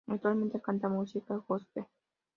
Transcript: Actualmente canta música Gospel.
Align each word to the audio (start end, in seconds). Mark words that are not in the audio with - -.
Actualmente 0.07 0.59
canta 0.59 0.89
música 0.89 1.35
Gospel. 1.47 1.85